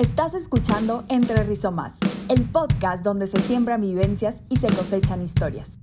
[0.00, 1.98] Estás escuchando Entre Rizomas,
[2.30, 5.78] el podcast donde se siembran vivencias y se cosechan historias.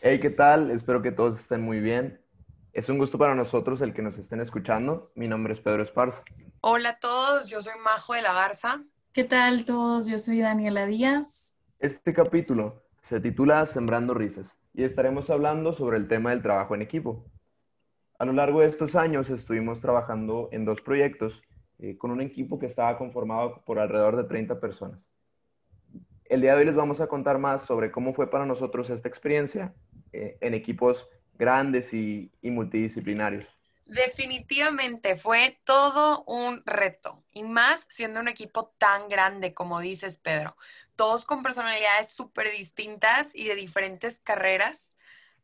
[0.00, 0.70] Hey, ¿qué tal?
[0.70, 2.18] Espero que todos estén muy bien.
[2.72, 5.12] Es un gusto para nosotros el que nos estén escuchando.
[5.14, 6.22] Mi nombre es Pedro Esparza.
[6.62, 8.82] Hola a todos, yo soy Majo de la Garza.
[9.14, 10.08] ¿Qué tal todos?
[10.08, 11.56] Yo soy Daniela Díaz.
[11.78, 16.82] Este capítulo se titula Sembrando Risas y estaremos hablando sobre el tema del trabajo en
[16.82, 17.24] equipo.
[18.18, 21.44] A lo largo de estos años estuvimos trabajando en dos proyectos
[21.78, 24.98] eh, con un equipo que estaba conformado por alrededor de 30 personas.
[26.24, 29.08] El día de hoy les vamos a contar más sobre cómo fue para nosotros esta
[29.08, 29.72] experiencia
[30.12, 31.08] eh, en equipos
[31.38, 33.46] grandes y multidisciplinarios.
[33.86, 40.56] Definitivamente fue todo un reto y más siendo un equipo tan grande como dices, Pedro.
[40.96, 44.90] Todos con personalidades súper distintas y de diferentes carreras,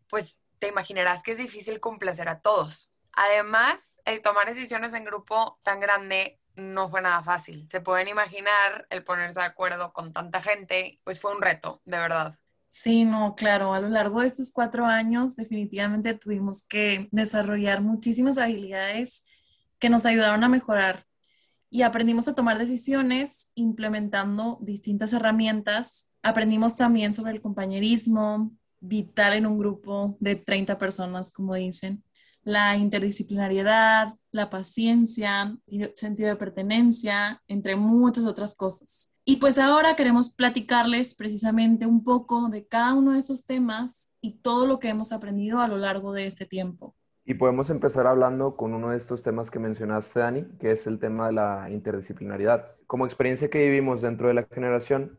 [0.08, 2.90] pues te imaginarás que es difícil complacer a todos.
[3.12, 7.68] Además, el tomar decisiones en grupo tan grande no fue nada fácil.
[7.70, 11.98] Se pueden imaginar el ponerse de acuerdo con tanta gente, pues fue un reto, de
[11.98, 12.39] verdad.
[12.72, 18.38] Sí, no, claro, a lo largo de estos cuatro años definitivamente tuvimos que desarrollar muchísimas
[18.38, 19.24] habilidades
[19.80, 21.04] que nos ayudaron a mejorar
[21.68, 26.10] y aprendimos a tomar decisiones implementando distintas herramientas.
[26.22, 32.04] Aprendimos también sobre el compañerismo vital en un grupo de 30 personas, como dicen,
[32.42, 35.56] la interdisciplinariedad, la paciencia,
[35.96, 39.09] sentido de pertenencia, entre muchas otras cosas.
[39.30, 44.40] Y pues ahora queremos platicarles precisamente un poco de cada uno de estos temas y
[44.40, 46.96] todo lo que hemos aprendido a lo largo de este tiempo.
[47.24, 50.98] Y podemos empezar hablando con uno de estos temas que mencionaste, Dani, que es el
[50.98, 52.72] tema de la interdisciplinaridad.
[52.88, 55.16] Como experiencia que vivimos dentro de la generación,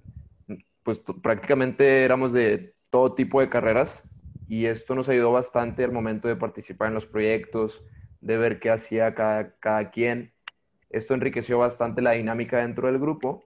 [0.84, 4.04] pues prácticamente éramos de todo tipo de carreras
[4.50, 7.82] y esto nos ayudó bastante al momento de participar en los proyectos,
[8.20, 10.34] de ver qué hacía cada, cada quien.
[10.90, 13.46] Esto enriqueció bastante la dinámica dentro del grupo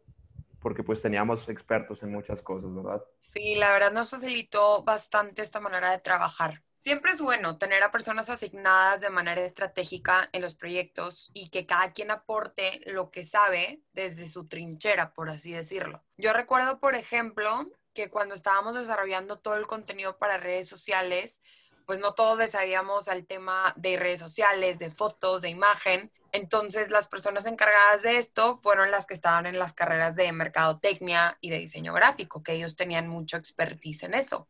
[0.65, 2.99] porque pues teníamos expertos en muchas cosas, ¿verdad?
[3.21, 6.63] Sí, la verdad nos facilitó bastante esta manera de trabajar.
[6.79, 11.67] Siempre es bueno tener a personas asignadas de manera estratégica en los proyectos y que
[11.67, 16.03] cada quien aporte lo que sabe desde su trinchera, por así decirlo.
[16.17, 21.37] Yo recuerdo, por ejemplo, que cuando estábamos desarrollando todo el contenido para redes sociales,
[21.85, 26.11] pues no todos le sabíamos al tema de redes sociales, de fotos, de imagen.
[26.35, 31.37] Entonces, las personas encargadas de esto fueron las que estaban en las carreras de mercadotecnia
[31.39, 34.49] y de diseño gráfico, que ellos tenían mucho expertise en eso.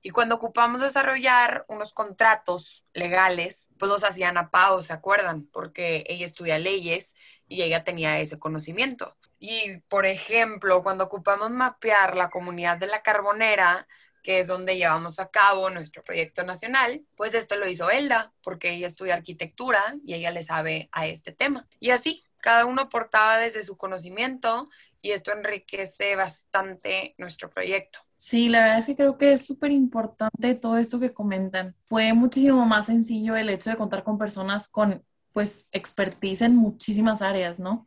[0.00, 5.48] Y cuando ocupamos desarrollar unos contratos legales, pues los hacían a Pau, ¿se acuerdan?
[5.52, 7.14] Porque ella estudia leyes
[7.48, 9.16] y ella tenía ese conocimiento.
[9.40, 13.88] Y, por ejemplo, cuando ocupamos mapear la comunidad de la carbonera,
[14.24, 18.72] que es donde llevamos a cabo nuestro proyecto nacional, pues esto lo hizo Elda, porque
[18.72, 21.68] ella estudia arquitectura y ella le sabe a este tema.
[21.78, 24.70] Y así, cada uno aportaba desde su conocimiento
[25.02, 27.98] y esto enriquece bastante nuestro proyecto.
[28.14, 31.76] Sí, la verdad es que creo que es súper importante todo esto que comentan.
[31.84, 37.20] Fue muchísimo más sencillo el hecho de contar con personas con, pues, expertise en muchísimas
[37.20, 37.86] áreas, ¿no?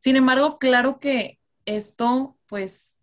[0.00, 2.95] Sin embargo, claro que esto, pues,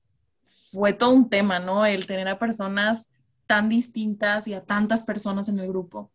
[0.74, 1.86] fue todo un tema, ¿no?
[1.86, 3.10] El tener a personas
[3.46, 6.12] tan distintas y a tantas personas en el grupo.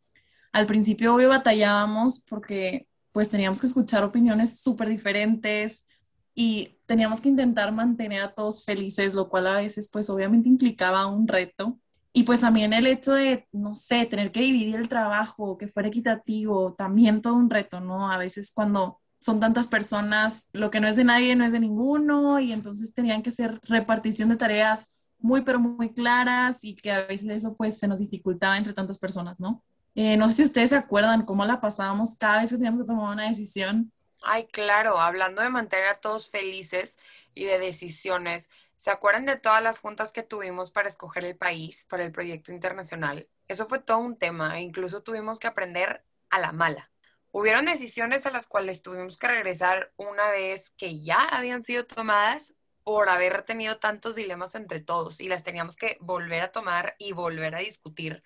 [0.52, 5.86] Al principio, obvio, batallábamos porque pues teníamos que escuchar opiniones súper diferentes
[6.34, 11.06] y teníamos que intentar mantener a todos felices, lo cual a veces pues obviamente implicaba
[11.06, 11.78] un reto.
[12.12, 15.88] Y pues también el hecho de, no sé, tener que dividir el trabajo, que fuera
[15.88, 18.10] equitativo, también todo un reto, ¿no?
[18.10, 21.60] A veces cuando son tantas personas, lo que no es de nadie no es de
[21.60, 26.92] ninguno y entonces tenían que ser repartición de tareas muy pero muy claras y que
[26.92, 29.62] a veces eso pues se nos dificultaba entre tantas personas, ¿no?
[29.94, 32.86] Eh, no sé si ustedes se acuerdan cómo la pasábamos cada vez que teníamos que
[32.86, 33.92] tomar una decisión.
[34.22, 36.96] Ay, claro, hablando de mantener a todos felices
[37.34, 41.84] y de decisiones, ¿se acuerdan de todas las juntas que tuvimos para escoger el país
[41.88, 43.28] para el proyecto internacional?
[43.48, 46.90] Eso fue todo un tema e incluso tuvimos que aprender a la mala.
[47.30, 52.54] Hubieron decisiones a las cuales tuvimos que regresar una vez que ya habían sido tomadas
[52.84, 57.12] por haber tenido tantos dilemas entre todos y las teníamos que volver a tomar y
[57.12, 58.22] volver a discutir.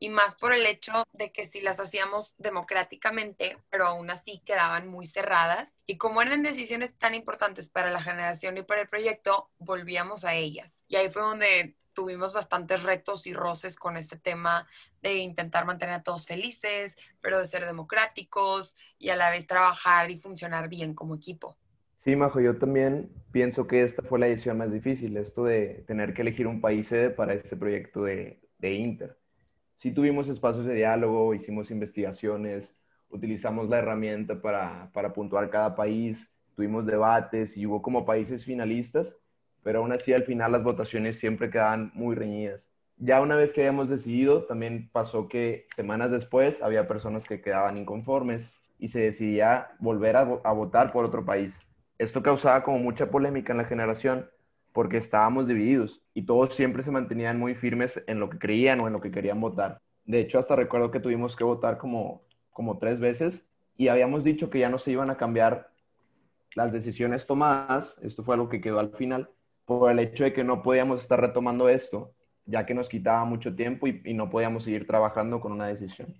[0.00, 4.88] Y más por el hecho de que si las hacíamos democráticamente, pero aún así quedaban
[4.88, 5.72] muy cerradas.
[5.86, 10.34] Y como eran decisiones tan importantes para la generación y para el proyecto, volvíamos a
[10.34, 10.80] ellas.
[10.88, 14.66] Y ahí fue donde tuvimos bastantes retos y roces con este tema
[15.02, 20.10] de intentar mantener a todos felices, pero de ser democráticos y a la vez trabajar
[20.10, 21.56] y funcionar bien como equipo.
[22.04, 26.14] Sí, Majo, yo también pienso que esta fue la edición más difícil, esto de tener
[26.14, 29.16] que elegir un país sede para este proyecto de, de Inter.
[29.76, 32.74] Sí tuvimos espacios de diálogo, hicimos investigaciones,
[33.08, 39.16] utilizamos la herramienta para, para puntuar cada país, tuvimos debates y hubo como países finalistas,
[39.62, 42.71] pero aún así al final las votaciones siempre quedaban muy reñidas.
[43.04, 47.76] Ya una vez que habíamos decidido, también pasó que semanas después había personas que quedaban
[47.76, 51.52] inconformes y se decidía volver a, a votar por otro país.
[51.98, 54.30] Esto causaba como mucha polémica en la generación
[54.72, 58.86] porque estábamos divididos y todos siempre se mantenían muy firmes en lo que creían o
[58.86, 59.80] en lo que querían votar.
[60.04, 62.22] De hecho, hasta recuerdo que tuvimos que votar como,
[62.52, 63.44] como tres veces
[63.76, 65.70] y habíamos dicho que ya no se iban a cambiar
[66.54, 69.28] las decisiones tomadas, esto fue algo que quedó al final,
[69.64, 72.14] por el hecho de que no podíamos estar retomando esto,
[72.46, 76.14] ya que nos quitaba mucho tiempo y, no podíamos seguir trabajando con una decisión.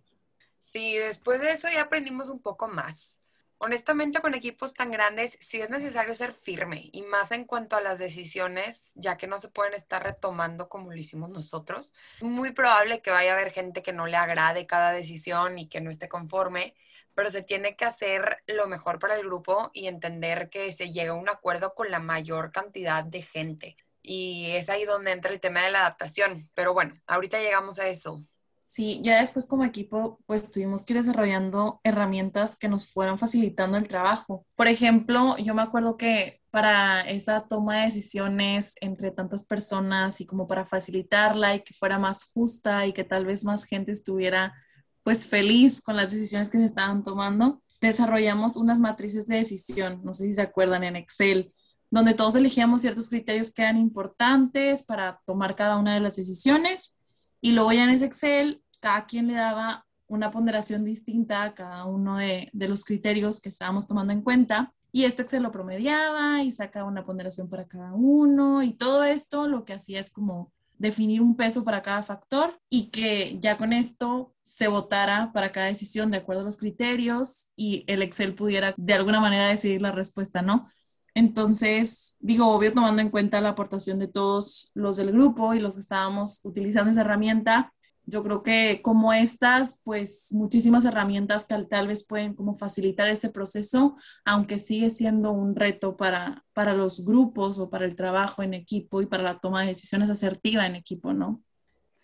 [0.60, 3.20] Sí, después de eso ya aprendimos un poco más.
[3.58, 7.80] Honestamente, con equipos tan grandes, sí es necesario ser firme y más en cuanto a
[7.80, 11.94] las decisiones, ya que no se pueden estar retomando como lo hicimos nosotros.
[12.16, 15.68] Es muy probable que vaya a haber gente que no le agrade cada decisión y
[15.68, 16.74] que no esté conforme,
[17.14, 21.12] pero se tiene que hacer lo mejor para el grupo y entender que se llega
[21.12, 23.76] a un acuerdo con la mayor cantidad de gente.
[24.02, 26.50] Y es ahí donde entra el tema de la adaptación.
[26.54, 28.24] Pero bueno, ahorita llegamos a eso.
[28.64, 33.76] Sí, ya después como equipo, pues tuvimos que ir desarrollando herramientas que nos fueran facilitando
[33.76, 34.46] el trabajo.
[34.56, 40.26] Por ejemplo, yo me acuerdo que para esa toma de decisiones entre tantas personas y
[40.26, 44.54] como para facilitarla y que fuera más justa y que tal vez más gente estuviera
[45.02, 50.14] pues feliz con las decisiones que se estaban tomando, desarrollamos unas matrices de decisión, no
[50.14, 51.52] sé si se acuerdan, en Excel,
[51.92, 56.96] donde todos elegíamos ciertos criterios que eran importantes para tomar cada una de las decisiones
[57.42, 61.84] y luego ya en ese Excel, cada quien le daba una ponderación distinta a cada
[61.84, 64.72] uno de, los criterios que estábamos tomando en cuenta.
[64.90, 68.62] Y esto Excel lo promediaba y sacaba una ponderación para cada uno.
[68.62, 72.90] Y todo esto lo que hacía es como definir un peso para cada factor y
[72.90, 77.84] que ya con esto se votara para cada decisión de acuerdo a los criterios y
[77.86, 80.66] el Excel pudiera de alguna manera decidir la respuesta, ¿no?
[81.14, 85.74] Entonces, digo, obvio, tomando en cuenta la aportación de todos los del grupo y los
[85.74, 87.72] que estábamos utilizando esa herramienta,
[88.04, 93.28] yo creo que como estas, pues muchísimas herramientas que tal vez pueden como facilitar este
[93.28, 93.94] proceso,
[94.24, 99.02] aunque sigue siendo un reto para, para los grupos o para el trabajo en equipo
[99.02, 101.42] y para la toma de decisiones asertiva en equipo, ¿no?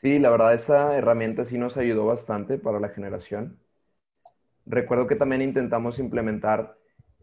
[0.01, 3.59] Sí, la verdad esa herramienta sí nos ayudó bastante para la generación.
[4.67, 6.77] Recuerdo que también intentamos implementar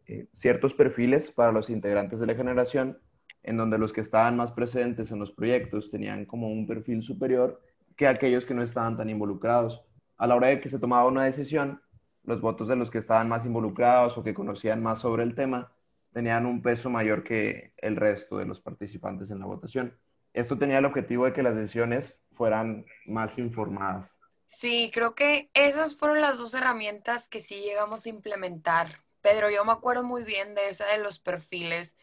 [0.07, 2.99] eh, ciertos perfiles para los integrantes de la generación,
[3.43, 7.61] en donde los que estaban más presentes en los proyectos tenían como un perfil superior
[7.95, 9.83] que aquellos que no estaban tan involucrados.
[10.17, 11.81] A la hora de que se tomaba una decisión,
[12.23, 15.71] los votos de los que estaban más involucrados o que conocían más sobre el tema
[16.11, 19.97] tenían un peso mayor que el resto de los participantes en la votación.
[20.33, 24.09] Esto tenía el objetivo de que las decisiones fueran más informadas.
[24.45, 29.65] Sí, creo que esas fueron las dos herramientas que sí llegamos a implementar Pedro, yo
[29.65, 31.95] me acuerdo muy bien de esa de los perfiles.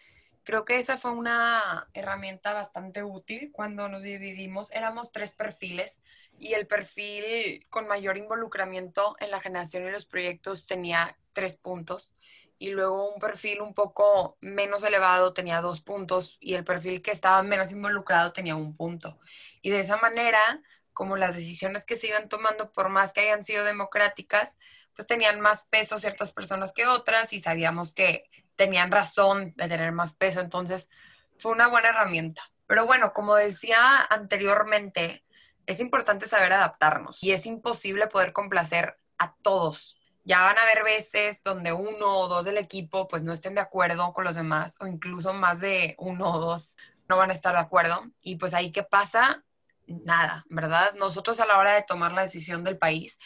[0.42, 4.72] Creo que esa fue una herramienta bastante útil cuando nos dividimos.
[4.72, 5.96] Éramos tres perfiles
[6.40, 12.12] y el perfil con mayor involucramiento en la generación y los proyectos tenía tres puntos
[12.58, 17.12] y luego un perfil un poco menos elevado tenía dos puntos y el perfil que
[17.12, 19.20] estaba menos involucrado tenía un punto.
[19.62, 20.60] Y de esa manera,
[20.92, 24.52] como las decisiones que se iban tomando, por más que hayan sido democráticas,
[24.94, 29.92] pues tenían más peso ciertas personas que otras y sabíamos que tenían razón de tener
[29.92, 30.90] más peso, entonces
[31.38, 32.42] fue una buena herramienta.
[32.66, 35.24] Pero bueno, como decía anteriormente,
[35.66, 39.96] es importante saber adaptarnos y es imposible poder complacer a todos.
[40.24, 43.60] Ya van a haber veces donde uno o dos del equipo pues no estén de
[43.60, 46.76] acuerdo con los demás o incluso más de uno o dos
[47.08, 49.44] no van a estar de acuerdo y pues ahí qué pasa,
[49.86, 50.94] nada, ¿verdad?
[50.94, 53.18] Nosotros a la hora de tomar la decisión del país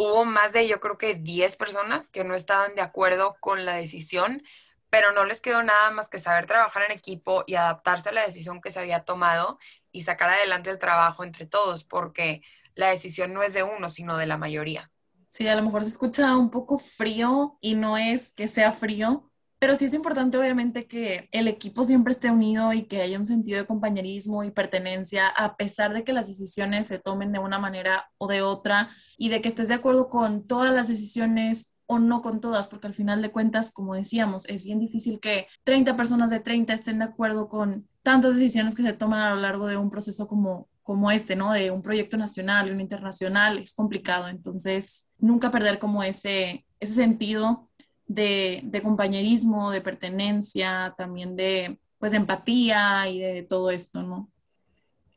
[0.00, 3.74] hubo más de, yo creo que 10 personas que no estaban de acuerdo con la
[3.74, 4.42] decisión,
[4.88, 8.26] pero no les quedó nada más que saber trabajar en equipo y adaptarse a la
[8.26, 9.58] decisión que se había tomado
[9.92, 12.40] y sacar adelante el trabajo entre todos, porque
[12.74, 14.90] la decisión no es de uno, sino de la mayoría.
[15.26, 19.29] Sí, a lo mejor se escucha un poco frío y no es que sea frío,
[19.60, 23.26] pero sí es importante, obviamente, que el equipo siempre esté unido y que haya un
[23.26, 27.58] sentido de compañerismo y pertenencia, a pesar de que las decisiones se tomen de una
[27.58, 28.88] manera o de otra
[29.18, 32.86] y de que estés de acuerdo con todas las decisiones o no con todas, porque
[32.86, 37.00] al final de cuentas, como decíamos, es bien difícil que 30 personas de 30 estén
[37.00, 40.70] de acuerdo con tantas decisiones que se toman a lo largo de un proceso como,
[40.82, 41.52] como este, ¿no?
[41.52, 44.28] De un proyecto nacional y un internacional, es complicado.
[44.28, 47.66] Entonces, nunca perder como ese, ese sentido
[48.10, 54.30] de, compañerismo, de pertenencia, también de pues empatía y de todo esto, ¿no?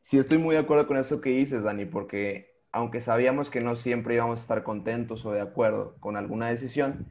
[0.02, 3.74] Sí, estoy muy de acuerdo con eso que dices, Dani, porque aunque sabíamos que no
[3.74, 7.06] siempre íbamos a estar contentos o de acuerdo con alguna decisión,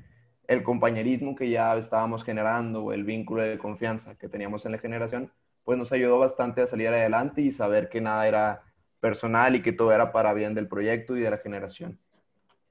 [0.47, 4.77] el compañerismo que ya estábamos generando o el vínculo de confianza que teníamos en la
[4.77, 5.31] generación,
[5.63, 8.61] pues nos ayudó bastante a salir adelante y saber que nada era
[8.99, 11.99] personal y que todo era para bien del proyecto y de la generación.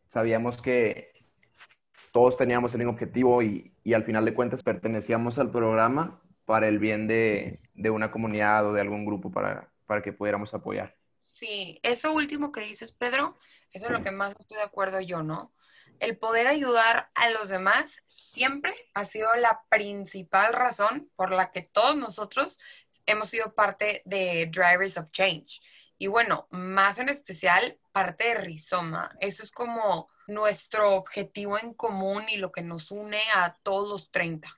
[0.08, 1.11] Sabíamos que
[2.12, 6.68] todos teníamos el mismo objetivo y, y al final de cuentas pertenecíamos al programa para
[6.68, 10.94] el bien de, de una comunidad o de algún grupo para, para que pudiéramos apoyar.
[11.22, 13.38] Sí, eso último que dices, Pedro,
[13.72, 15.52] eso es lo que más estoy de acuerdo yo, ¿no?
[15.98, 21.62] El poder ayudar a los demás siempre ha sido la principal razón por la que
[21.62, 22.58] todos nosotros
[23.06, 25.62] hemos sido parte de Drivers of Change.
[25.96, 29.16] Y bueno, más en especial parte de Rizoma.
[29.20, 34.10] Eso es como nuestro objetivo en común y lo que nos une a todos los
[34.10, 34.48] 30.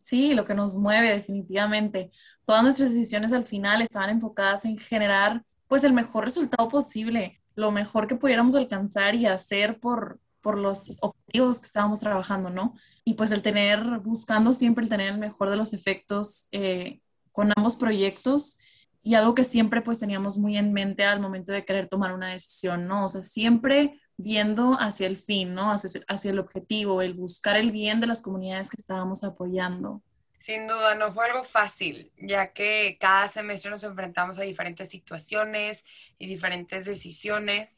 [0.00, 2.10] Sí, lo que nos mueve definitivamente.
[2.46, 7.70] Todas nuestras decisiones al final estaban enfocadas en generar pues el mejor resultado posible, lo
[7.70, 12.74] mejor que pudiéramos alcanzar y hacer por, por los objetivos que estábamos trabajando, ¿no?
[13.04, 17.00] Y pues el tener, buscando siempre el tener el mejor de los efectos eh,
[17.32, 18.58] con ambos proyectos
[19.02, 22.28] y algo que siempre pues teníamos muy en mente al momento de querer tomar una
[22.28, 23.04] decisión, ¿no?
[23.04, 25.72] O sea, siempre viendo hacia el fin, ¿no?
[25.72, 30.02] Hacia, el objetivo, el buscar el bien de las comunidades que estábamos apoyando.
[30.40, 35.82] Sin duda, no fue algo fácil, ya que cada semestre nos enfrentamos a diferentes situaciones
[36.18, 37.70] y diferentes decisiones.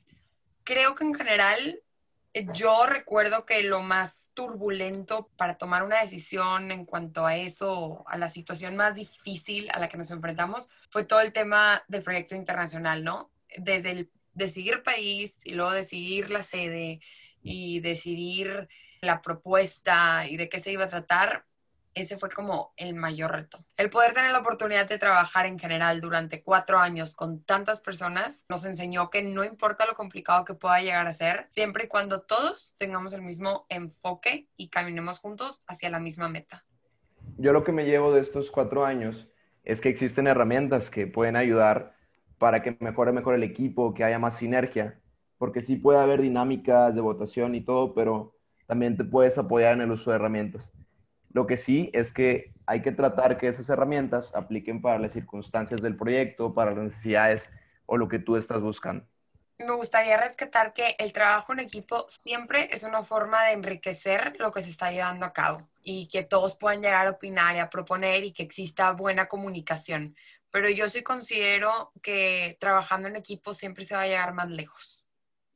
[0.65, 1.83] Creo que en general
[2.33, 8.05] eh, yo recuerdo que lo más turbulento para tomar una decisión en cuanto a eso,
[8.07, 12.03] a la situación más difícil a la que nos enfrentamos, fue todo el tema del
[12.03, 13.31] proyecto internacional, ¿no?
[13.59, 17.01] Desde el decidir país y luego decidir la sede
[17.43, 18.69] y decidir
[19.01, 21.45] la propuesta y de qué se iba a tratar,
[21.95, 23.59] ese fue como el mayor reto.
[23.77, 28.45] El poder tener la oportunidad de trabajar en general durante cuatro años con tantas personas
[28.49, 32.23] nos enseñó que no importa lo complicado que pueda llegar a ser, siempre y cuando
[32.23, 36.65] todos tengamos el mismo enfoque y caminemos juntos hacia la misma meta.
[37.39, 39.27] Yo lo que me llevo de estos cuatro años
[39.65, 41.97] es que existen herramientas que pueden ayudar
[42.41, 44.99] para que mejore mejor el equipo, que haya más sinergia,
[45.37, 48.35] porque sí puede haber dinámicas de votación y todo, pero
[48.67, 50.73] también te puedes apoyar en el uso de herramientas.
[51.35, 55.83] Lo que sí es que hay que tratar que esas herramientas apliquen para las circunstancias
[55.83, 57.43] del proyecto, para las necesidades
[57.85, 59.05] o lo que tú estás buscando.
[59.59, 64.51] Me gustaría rescatar que el trabajo en equipo siempre es una forma de enriquecer lo
[64.51, 67.69] que se está llevando a cabo y que todos puedan llegar a opinar y a
[67.69, 70.17] proponer y que exista buena comunicación
[70.51, 75.07] pero yo sí considero que trabajando en equipo siempre se va a llegar más lejos.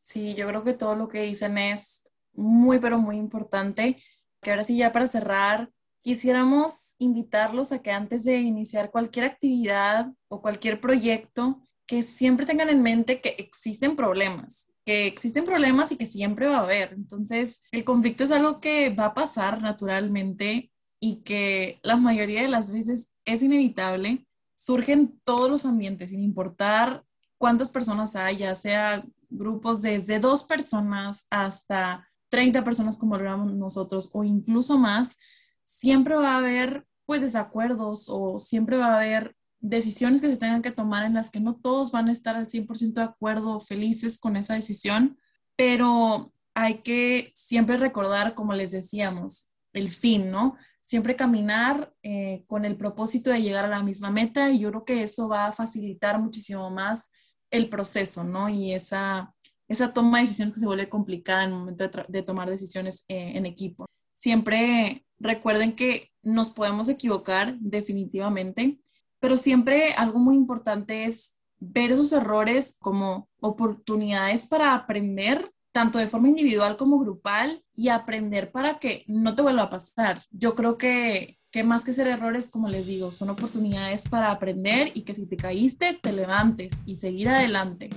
[0.00, 4.02] Sí, yo creo que todo lo que dicen es muy, pero muy importante.
[4.42, 5.70] Que ahora sí, ya para cerrar,
[6.02, 12.68] quisiéramos invitarlos a que antes de iniciar cualquier actividad o cualquier proyecto, que siempre tengan
[12.68, 16.92] en mente que existen problemas, que existen problemas y que siempre va a haber.
[16.92, 20.70] Entonces, el conflicto es algo que va a pasar naturalmente
[21.00, 27.04] y que la mayoría de las veces es inevitable surgen todos los ambientes, sin importar
[27.38, 34.10] cuántas personas hay, ya sea grupos desde dos personas hasta 30 personas como lo nosotros
[34.12, 35.18] o incluso más,
[35.62, 40.62] siempre va a haber pues desacuerdos o siempre va a haber decisiones que se tengan
[40.62, 44.18] que tomar en las que no todos van a estar al 100% de acuerdo felices
[44.18, 45.18] con esa decisión,
[45.56, 50.56] pero hay que siempre recordar, como les decíamos, el fin, ¿no?
[50.84, 54.84] Siempre caminar eh, con el propósito de llegar a la misma meta y yo creo
[54.84, 57.10] que eso va a facilitar muchísimo más
[57.50, 58.50] el proceso, ¿no?
[58.50, 59.34] Y esa,
[59.66, 63.32] esa toma de decisiones que se vuelve complicada en el momento de, tomar decisiones eh,
[63.34, 63.86] en equipo.
[64.12, 68.78] Siempre recuerden que nos podemos equivocar definitivamente,
[69.20, 76.06] pero siempre algo muy importante es ver esos errores como oportunidades para aprender tanto de
[76.06, 80.22] forma individual como grupal y aprender para que no te vuelva a pasar.
[80.30, 84.92] Yo creo que, que más que ser errores, como les digo, son oportunidades para aprender
[84.94, 87.90] y que si te caíste, te levantes y seguir adelante.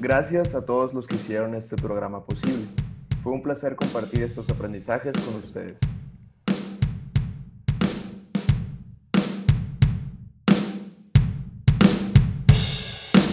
[0.00, 2.64] Gracias a todos los que hicieron este programa posible.
[3.22, 5.76] Fue un placer compartir estos aprendizajes con ustedes.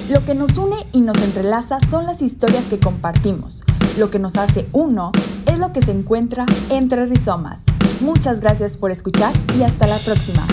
[0.10, 3.64] Lo que nos une y nos entrelaza son las historias que compartimos.
[3.98, 5.12] Lo que nos hace uno
[5.46, 7.60] es lo que se encuentra entre rizomas.
[8.00, 10.48] Muchas gracias por escuchar y hasta la próxima.